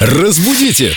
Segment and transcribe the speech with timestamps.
[0.00, 0.92] Разбудите!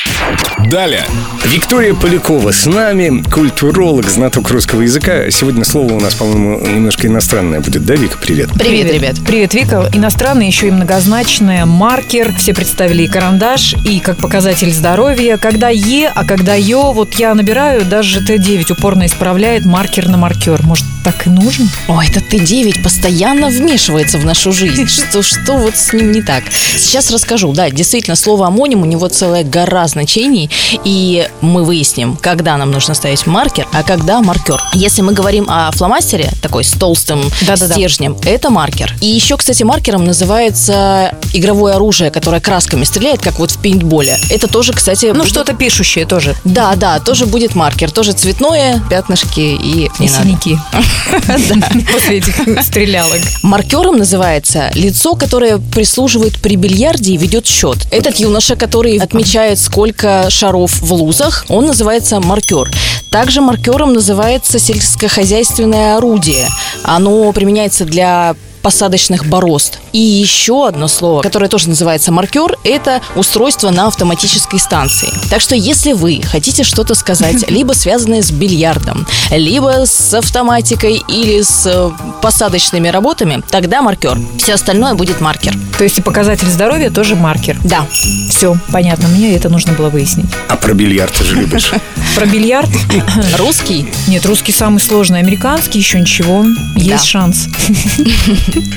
[0.70, 1.04] Далее!
[1.46, 5.32] Виктория Полякова с нами, культуролог, знаток русского языка.
[5.32, 8.20] Сегодня слово у нас, по-моему, немножко иностранное будет, да, Вика?
[8.20, 8.52] Привет.
[8.60, 9.16] Привет, ребят.
[9.26, 9.90] Привет, Вика.
[9.92, 11.66] Иностранный, еще и многозначное.
[11.66, 12.32] Маркер.
[12.38, 15.38] Все представили и карандаш, и как показатель здоровья.
[15.38, 20.62] Когда Е, а когда Ё, вот я набираю, даже Т9 упорно исправляет маркер на маркер.
[20.62, 21.68] Может, так и нужно?
[21.88, 24.88] Ой, этот Т9 постоянно вмешивается в нашу жизнь.
[24.92, 26.44] Что, что вот с ним не так?
[26.78, 27.52] Сейчас расскажу.
[27.54, 30.50] Да, действительно, слово амоним, у него целая гора значений.
[30.84, 34.62] И мы выясним, когда нам нужно ставить маркер, а когда маркер.
[34.74, 37.74] Если мы говорим о фломастере, такой с толстым Да-да-да.
[37.74, 38.96] стержнем, это маркер.
[39.02, 44.18] И еще, кстати, маркером называется игровое оружие, которое красками стреляет, как вот в пейнтболе.
[44.30, 45.08] Это тоже, кстати...
[45.08, 46.36] Ну, будет- что-то пишущее тоже.
[46.44, 47.92] Да, да, тоже будет маркер.
[47.92, 49.90] Тоже цветное, пятнышки и...
[50.00, 50.58] И синяки.
[51.94, 53.20] После этих стрелялок.
[53.44, 57.78] Маркером называется лицо, которое прислуживает при бильярде и ведет счет.
[57.92, 62.70] Этот юноша, который отмечает, сколько шаров в лузах, он называется маркер.
[63.10, 66.48] Также маркером называется сельскохозяйственное орудие.
[66.84, 69.80] Оно применяется для посадочных борозд.
[69.92, 75.10] И еще одно слово, которое тоже называется маркер, это устройство на автоматической станции.
[75.30, 81.42] Так что если вы хотите что-то сказать, либо связанное с бильярдом, либо с автоматикой или
[81.42, 84.18] с э, посадочными работами, тогда маркер.
[84.38, 85.56] Все остальное будет маркер.
[85.78, 87.58] То есть и показатель здоровья тоже маркер.
[87.64, 87.86] Да.
[88.30, 89.08] Все, понятно.
[89.08, 90.28] Мне это нужно было выяснить.
[90.48, 91.72] А про бильярд ты же любишь.
[92.16, 92.70] Про бильярд?
[93.38, 95.20] Русский Нет, русский самый сложный.
[95.20, 96.46] Американский еще ничего.
[96.76, 97.48] Есть шанс.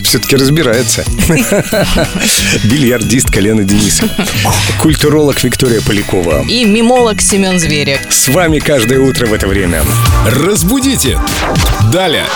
[0.03, 1.05] Все-таки разбирается.
[2.65, 4.09] Бильярдист Лена Денисов.
[4.81, 6.45] Культуролог Виктория Полякова.
[6.49, 7.99] и мимолог Семен Зверев.
[8.09, 9.83] С вами каждое утро в это время.
[10.27, 11.19] Разбудите!
[11.93, 12.27] Далее!